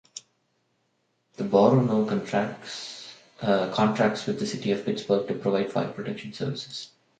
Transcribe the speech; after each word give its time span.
The 1.35 1.43
borough 1.43 1.79
now 1.79 2.05
contracts 2.09 3.13
with 4.25 4.39
the 4.39 4.47
City 4.47 4.71
of 4.71 4.83
Pittsburgh 4.83 5.27
to 5.27 5.35
provide 5.35 5.71
fire 5.71 5.91
protection 5.91 6.33
services. 6.33 6.89